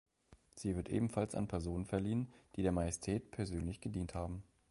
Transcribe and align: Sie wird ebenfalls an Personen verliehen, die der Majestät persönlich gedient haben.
Sie 0.55 0.75
wird 0.75 0.89
ebenfalls 0.89 1.35
an 1.35 1.47
Personen 1.47 1.85
verliehen, 1.85 2.33
die 2.55 2.63
der 2.63 2.71
Majestät 2.71 3.29
persönlich 3.29 3.81
gedient 3.81 4.15
haben. 4.15 4.41